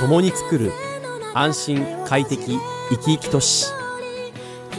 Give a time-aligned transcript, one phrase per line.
[0.00, 0.72] 共に作る
[1.32, 2.58] 安心快適
[2.90, 3.66] 生き生き都市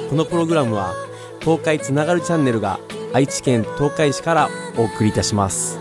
[0.09, 0.93] このプログラムは
[1.39, 2.77] 東海つながるチャンネルが
[3.13, 5.79] 愛知県東海市からお送りいたします。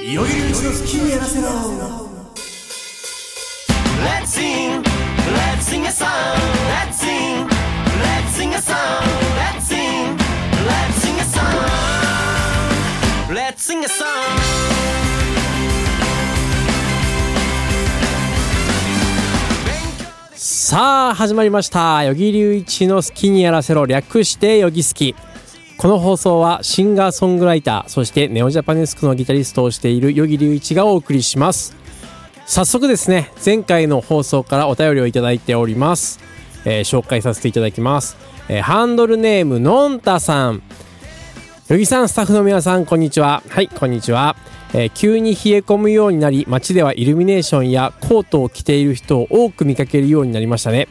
[0.00, 2.01] いよいよ一度好きにやらせろ。
[13.82, 14.06] Sing a song.
[20.34, 21.98] さあ始まりました。
[21.98, 25.14] 与木隆一の好きにやらせろ略してよぎ好き
[25.76, 31.76] この放送はシンガーソングライターそしてネオジャパネスクのギタリストをしている与木隆一がお送りします。
[32.46, 36.20] 早速ですね前回の放送からお便りをいただいております、
[36.64, 38.16] えー紹介させていただきます、
[38.48, 40.62] えーハンドルネームのんたさん。
[41.72, 43.42] よぎさんスタッフの皆さんこんにちは。
[43.48, 44.36] はいこんにちは、
[44.74, 50.86] えー急に冷え込むようになり街ではイルミネーションやコートを着ている人を多く見かけるようになりましたね。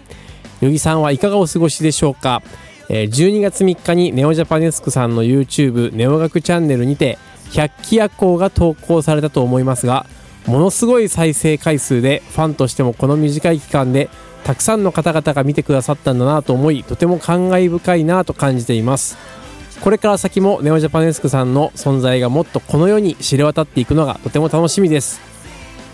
[0.59, 2.41] よぎさんはいかがお過ごしでしょうか、
[2.89, 7.19] えー12月3日にネオジャパネスクさんの YouTube ネオ学チャンネルにて
[7.51, 10.07] 百鬼夜行が投稿されたと思いますが
[10.47, 14.09] ものすごい再生回数でファンとしてもこの短い期間で
[14.43, 19.40] たくさんの方々が見てくださったんだなと思いとても感慨深いなと感じています。
[19.81, 25.19] これから先もネオジャパネスクさんの存在がもっとこの世に知れ渡っていくのがとても楽しみです。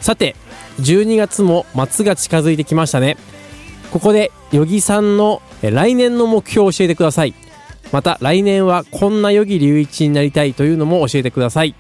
[0.02, 0.36] さて
[0.82, 3.18] 12月も末が近づいてきましたね。
[3.92, 7.34] ここでヨギさんの来年の目標を教えてください。
[7.94, 11.74] また来年はこんなヨギ隆一になりたいというのも教えてください。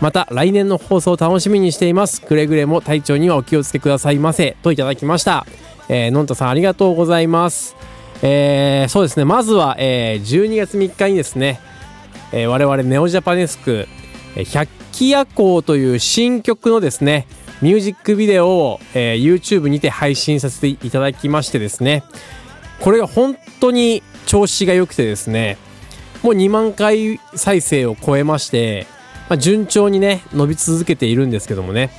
[0.00, 2.22] また来年の放送を楽しみにしています。
[2.22, 4.56] くれぐれも体調にはお気をつけくださいませ。
[4.62, 5.44] といただきました、
[5.88, 7.74] えーのんたさんありがとうございます。
[8.22, 9.24] えーそうですね。
[9.24, 11.60] まずは、えー12月3日にですね、
[12.32, 13.86] えー我々ネオジャパネスク
[14.52, 14.68] 百
[14.98, 17.26] 鬼夜行という新曲のですね
[17.62, 22.04] ミュージックビデオを、えー YouTube にて配信させていただきましてですね
[22.80, 25.56] これが本当に調子が良くてですね
[26.22, 28.86] もう2万回再生を超えまして、
[29.28, 31.90] まあ、順調にね伸び続けているんですけどもね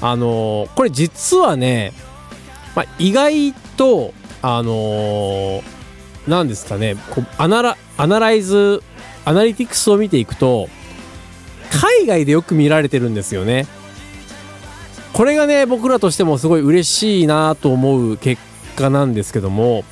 [0.00, 1.92] あのーこれ実はね、
[2.74, 4.12] まあ、意外と
[4.42, 5.80] あのー
[6.28, 8.82] なんですかねこうアナラアナライズ
[9.24, 10.68] アナリティクスを見ていくと
[11.72, 13.66] 海外でよく見られてるんですよね。
[15.12, 18.40] これがね僕らとしてもすごい嬉しいなと思う結
[18.76, 19.84] 果なんですけども、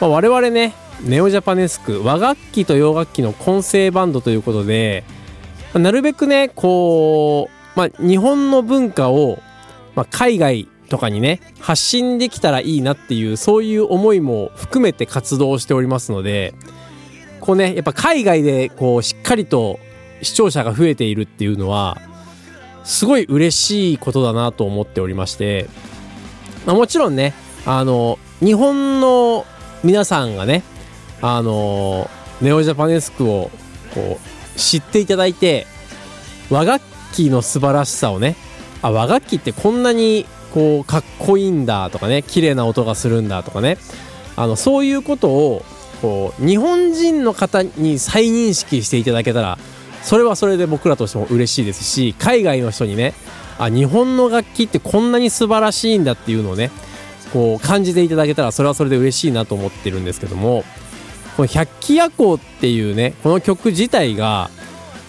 [0.00, 5.04] まあ、我々ねネオジャパネスク和楽器と洋楽器の混成バンドということで、
[5.72, 9.38] まあなるべくねこう、まあ、日本の文化を、
[9.94, 16.52] まあ、海外とかにね発信できたらいいなっていうそういう思いも含めて活動しておりますので
[17.40, 19.80] こうねやっぱ海外でこうしっかりと
[20.20, 21.96] 視聴者が増えているっていうのは
[22.84, 25.66] すごい嬉しいことだなと思っておりまして、
[26.66, 27.32] まあ、もちろんね
[27.64, 29.46] あの日本の
[29.82, 30.62] 皆さんがね
[31.22, 32.10] あの
[32.42, 33.50] ネオジャパネスクを
[33.94, 35.66] こう知っていただいて
[36.50, 38.36] 和楽器の素晴らしさをね
[38.82, 43.78] あ和楽器ってこんなにこうかっこいいんだとかね綺麗な音がするんだとかね。
[44.36, 45.64] あのそういうことを
[46.00, 49.58] こう日本人の方に再認識していただけたら
[50.02, 53.14] それはそれで僕らとしても嬉しいですし海外の人にね
[53.58, 56.70] あ日本の楽器ってこんなに素晴らしいんだっていうのをね
[57.32, 60.64] こう感じていただけたらそれはそれで嬉しいなと思ってるんですけども
[61.36, 64.50] この「百鬼夜行」っていうねこの曲自体が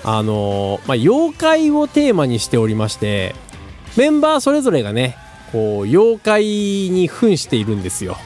[0.06, 3.36] あのーまあ、妖怪をテーマにしておりまして
[3.96, 5.18] メンバーそれぞれがね
[5.54, 8.18] こう妖怪に扮しているんですよ。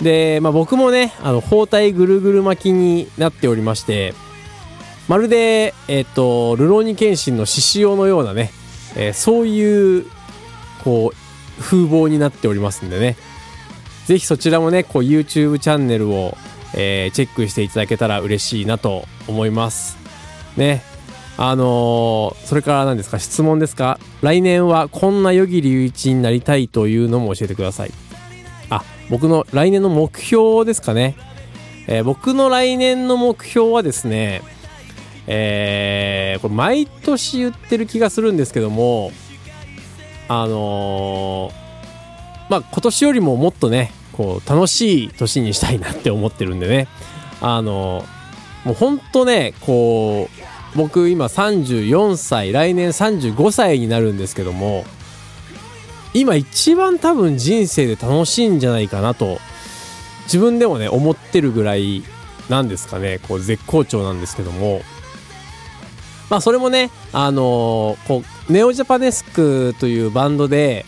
[0.00, 4.12] で、まあ、僕もねあの包帯ぐるぐる巻きになっておりまして
[5.08, 8.50] まるでえっ、とルローニケンシンの獅子王のようなね、
[8.94, 10.06] えーそういう
[10.84, 13.16] こう風貌になっておりますんでね。
[14.04, 16.36] ぜひそちらもねこう YouTube チャンネルを、
[16.74, 19.96] えーチェックしていただけたら嬉しいなと思います。
[20.56, 20.82] ね。
[21.38, 23.18] あのそれから何ですか？
[23.18, 23.98] 質問ですか？
[24.22, 27.92] 来年はこんな与木隆一になりたいというのも教えてください。
[28.70, 31.16] あ僕の来年の目標ですかね、
[31.86, 34.42] えー僕の来年の目標はですね
[35.26, 39.12] えーこれ毎年言ってる気がするんですけども
[40.28, 41.52] あのー
[42.50, 46.88] まあ今年よりももっとねこう楽しい年にしたいなって思ってるんでね。
[47.40, 48.16] あのー
[48.66, 54.84] もうほんとねこう僕今34歳来年35歳になるんですけども
[56.14, 59.38] 今一番多分人生で楽しいんじゃないかなと
[60.24, 62.02] 自分でもね思ってるぐらい
[62.48, 64.82] なんですかねこう絶好調なんですけども。
[66.28, 70.84] まあそれもねあのこうネオジャパネスクというバンドで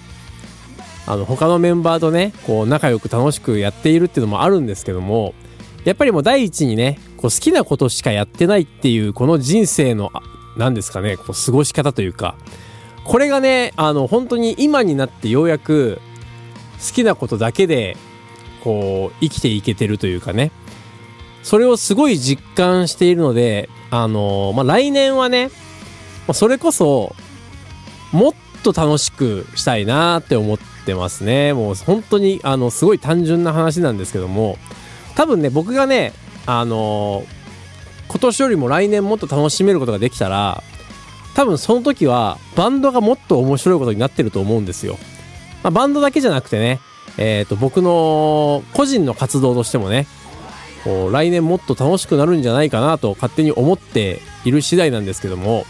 [1.07, 5.35] あの他のメンバーとねこう仲良く楽しくやっているっていうのもあるんですけども
[5.85, 10.11] やっぱりもう第一にねこう好きなことしかやってないっていうこの人生の
[10.57, 12.37] 何ですかねこう過ごし方というか。
[13.05, 15.99] これがねあの本当に今になってようやく
[16.87, 17.97] 好きなことだけで
[18.63, 20.53] こう生きていけてるというかね。
[21.43, 25.51] それをすごい実感しているのであのまあ来年はね
[26.35, 27.17] それこそ
[28.13, 28.33] もっ
[28.63, 31.55] と楽しくしたいなって思ってますね。
[31.55, 34.59] もう本当にあのすごい単純な話なんですけども。
[35.19, 36.13] 多分ね僕がね
[36.51, 37.25] あの
[38.09, 40.63] 今年よりも来年もっと楽しめることができたら
[41.35, 44.97] 多分その時はバンドがもっと面白いことになってると思うんですよ、
[45.63, 46.81] まあ、バンドだけじゃなくてね
[47.19, 50.07] えっ、と僕の個人の活動としてもね
[50.85, 55.67] こう来年もっと楽しくなるんじゃないかなと勝手に思っている次第なんですけども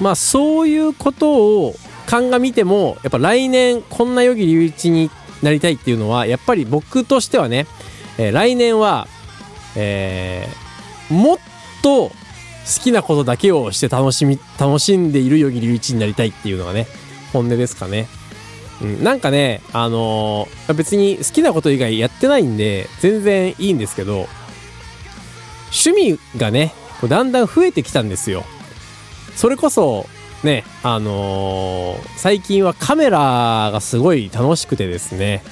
[0.00, 1.74] まあそういうことを
[2.06, 5.08] 鑑みてもやっぱ来年こんな余木隆一に
[5.40, 7.66] なりたいっていうのはやっぱり僕としてはね、
[8.18, 9.06] えー来年は、
[9.76, 11.38] えーもっ
[11.82, 12.14] と好
[12.82, 16.86] きなことだけをして楽しみ楽しんでいる余木隆一になりたいっていうのがね
[17.32, 18.06] 本音ですかね。
[18.80, 24.26] うん、なんかね、あのー別に好きなこと以外やってないんで全然いいんですけど
[25.70, 26.72] 趣味がね
[27.08, 28.44] だんだん増えてきたんですよ
[29.36, 30.06] それこそ
[30.42, 35.42] ねあのー最近はカメラがすごい楽しくてですね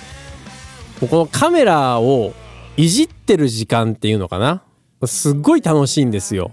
[1.01, 2.33] このカメラを
[2.81, 4.63] いじってる時間っていうのかな？
[5.07, 6.53] すっごい楽しいんですよ。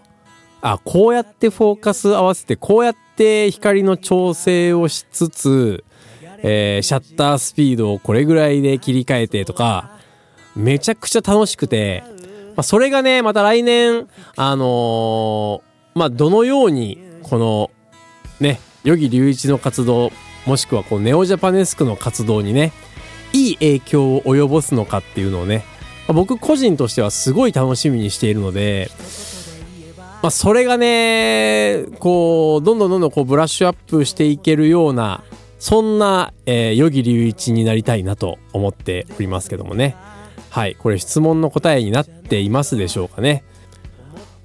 [0.60, 5.86] あこうやってフォーカス合わせてこうやって光の調整をしつつ
[6.40, 10.00] えーシャッタースピードをこれぐらいで切り替えてとか、
[10.54, 12.04] めちゃくちゃ楽しくて、
[12.50, 15.62] まあ、それがね、また来年、あのー
[15.96, 17.72] まあ、どのように、この、
[18.42, 20.12] ね、余木隆一の活動、
[20.46, 22.74] もしくはこう、ネオジャパネスクの活動にね、
[23.34, 25.64] いい影響を及ぼすのかっていうのをね、
[26.14, 28.90] 僕個人としてはすごい楽しみにしているので、
[30.22, 35.24] まあ、それがね、こう、どんどんどんどんこうブラッシュアップしていけるような、
[35.60, 39.96] そんな、えー、余木隆一になりたいなと思っておりますけどもね。
[40.50, 40.76] はい。
[40.76, 43.44] これ質問の答えになっていますでしょうかね。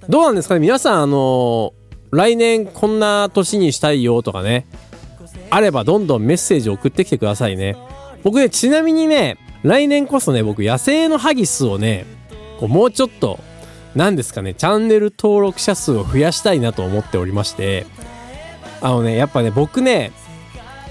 [0.08, 0.60] どうなんですかね？
[0.60, 1.72] 皆さん、あの
[2.10, 4.66] 来年こんな年にしたいよとかね、
[5.48, 7.76] あればどんどんメッセージ送ってきてくださいね。
[8.22, 12.04] 僕ね、ちなみにね、来年こそね、僕野生のハギスをね、
[12.58, 13.38] こうもうちょっと、
[13.94, 17.86] なんですかね、チャンネル登録者数を増やしたいなと思っておりまして、
[18.80, 20.12] あのね、やっぱね、僕ね、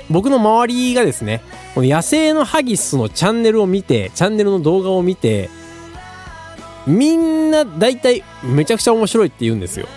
[0.09, 1.41] 僕の周りがですね、
[1.75, 5.49] この野生のハギスのチャンネルを見て、チャンネルの動画を見て、
[6.87, 9.87] みんな大体めちゃくちゃ面白いって言うんですよ。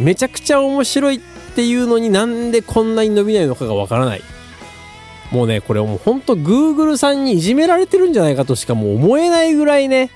[0.00, 1.20] めちゃくちゃ面白いっ
[1.54, 4.22] ていうのになんでこんなに伸びないのかがわからない。
[5.32, 10.10] もうね、これもうほんと Google さんにいじめられてるんじゃないかとしかもう思えないぐらいね、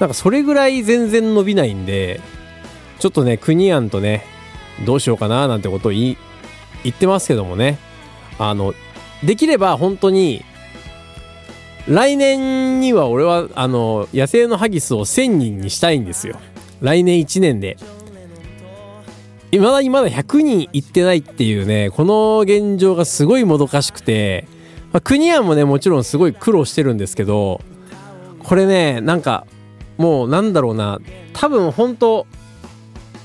[0.00, 2.20] なんかそれぐらい全然伸びないんで、
[2.98, 4.24] ちょっとね、国案とね、
[4.84, 6.18] どうしようかななんてことを言い
[6.82, 7.78] 言ってますけどもね、
[8.38, 8.74] あの、
[9.22, 10.44] できれば本当に、
[11.86, 16.38] 来年には俺は、あの、野生のハギスを1000人にしたいんですよ。
[16.80, 17.76] 来年1年で。
[19.50, 24.46] 未だにまだ100人いってないっていうね、この現状がすごいもどかしくて、
[24.92, 27.60] まあ、国はもね、もちろんすごい苦労してるんですけど、
[28.44, 29.46] これね、なんか、
[29.98, 31.00] もうなんだろうな、
[31.32, 32.26] 多分本当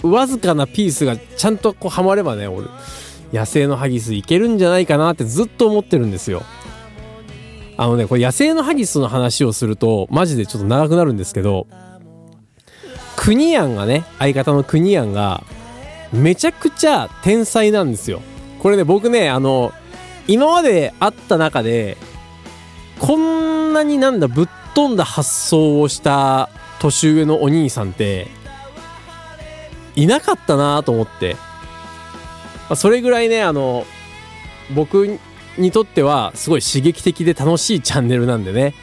[0.03, 2.67] わずかなピースがちゃんとこうはまればね、俺、
[3.31, 6.43] 野生のハギスいけるんじゃないかなってずっと思ってるんですよ。
[7.77, 11.67] あのね、これ野生のハギスの話をすると、マジでちょっと長くなるんですけど、
[13.15, 15.43] クニアンがね、相方のクニアンが、
[16.15, 18.21] めちゃくちゃ天才なんですよ。
[18.59, 19.71] これね、僕ね、あの、
[20.27, 21.97] 今まであった中で、
[22.99, 28.27] こんなになんだ、ぶっ飛んだ発想をした年上のお兄さんって、
[29.95, 31.35] いなかったなと思って。
[32.69, 33.85] まそれぐらいね、あの、
[34.73, 35.19] 僕
[35.57, 38.73] にとってはすごい刺激的で楽しいチャンネルなんでね、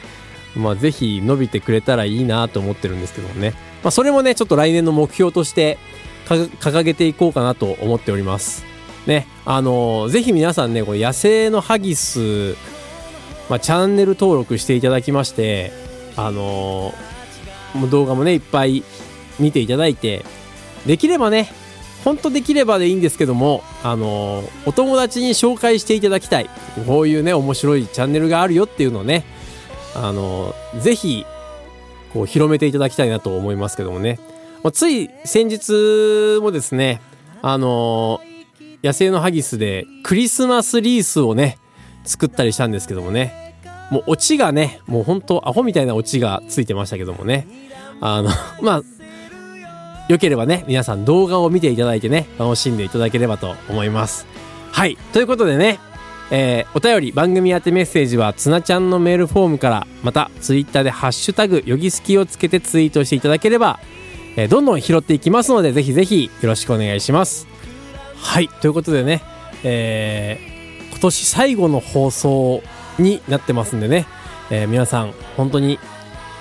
[0.55, 3.53] まあぜひ伸びてくれたらいいなと思ってるんですけどもね。
[3.83, 5.77] まあそれもね、ちょっと来年の目標として
[6.27, 8.63] 掲げていこうかなと思っております。
[9.05, 12.55] ね、あのぜひ皆さんね、これ野生のハギス、
[13.49, 15.71] まあ、チャンネル登録していただきまして、
[16.15, 16.93] あの
[17.73, 18.83] もう動画もね、いっぱい
[19.39, 20.23] 見ていただいて、
[20.85, 21.51] できればね、
[22.03, 26.49] ほんとできればでいいんですけども、あのお友達に紹介していただきたい。
[26.87, 29.25] こういうね、面白いチャンネルがあるよっていうのをね、
[29.95, 31.25] あのぜひ
[32.13, 34.19] こう広めていただきたいなと思いますけどもね、
[34.63, 37.01] まあ、つい先日もですね
[37.41, 41.57] あのー、野生のハギスでクリスマスリースをね
[42.05, 43.41] 作ったりしたんですけどもね。
[43.91, 47.47] もうオチがねもうほんとアホみたいなオチがついてましたけどもね。
[47.99, 48.29] あの
[48.61, 48.83] まあ
[50.09, 54.25] よければね皆さん動画を見ていただいてね楽しんでいただければと思います。
[54.71, 54.97] はい。
[55.11, 55.79] ということでね
[56.31, 63.79] えー、お便り番組宛てメッセージはつなちゃんのメールフォームからまたツイッターで「ハッシュタグよぎすき」をつけてツイートしていただければ、
[64.35, 67.47] えー、どんどん拾っていきますのでぜひぜひよろしくお願いします。
[68.15, 69.21] はいということでね、
[69.63, 72.63] えー、今年最後の放送
[72.99, 74.05] になってますんでね、
[74.49, 75.79] え皆さん本当に、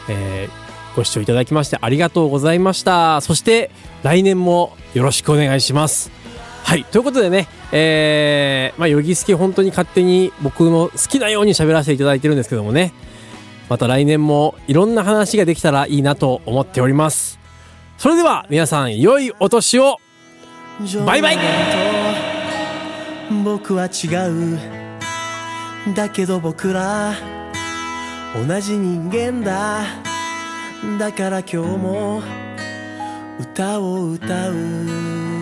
[0.08, 0.48] え
[0.94, 3.20] ご視聴いただきましてありがとうございました。
[3.20, 3.70] そして
[4.02, 6.10] 来年もよろしくお願いします。
[6.64, 12.92] はいということでねえー、まあ、ヨギスケ本当に勝手に僕の好きなように喋らせていただいてるんですけどもね、
[13.68, 17.41] また来年もいろんな話ができたらいいなと思っております。
[18.02, 20.00] それでは皆さん良いお年を。
[21.06, 21.38] バイバイ。
[23.44, 25.94] 僕は違う。
[25.94, 27.14] だけど僕ら
[28.34, 29.84] 同じ人間だ。
[30.98, 32.22] だから今日も
[33.38, 35.41] 歌を歌う。